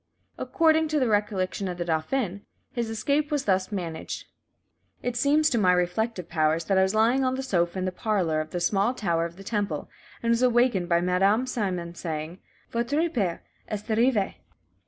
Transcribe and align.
According 0.39 0.87
to 0.87 0.99
the 0.99 1.07
recollection 1.07 1.67
of 1.67 1.77
the 1.77 1.85
dauphin, 1.85 2.41
his 2.71 2.89
escape 2.89 3.29
was 3.29 3.45
thus 3.45 3.71
managed: 3.71 4.25
"It 5.03 5.15
seems 5.15 5.47
to 5.51 5.59
my 5.59 5.73
reflective 5.73 6.27
powers 6.27 6.65
that 6.65 6.77
I 6.79 6.81
was 6.81 6.95
lying 6.95 7.23
on 7.23 7.35
the 7.35 7.43
sofa 7.43 7.77
in 7.77 7.85
the 7.85 7.91
parlour 7.91 8.41
of 8.41 8.49
the 8.49 8.59
small 8.59 8.95
Tower 8.95 9.25
of 9.25 9.35
the 9.35 9.43
Temple, 9.43 9.91
and 10.23 10.31
was 10.31 10.41
awakened 10.41 10.89
by 10.89 11.01
Madame 11.01 11.45
Simon 11.45 11.93
saying, 11.93 12.39
'Votre 12.71 13.09
père 13.11 13.41
est 13.67 13.87
arrivé.' 13.95 14.37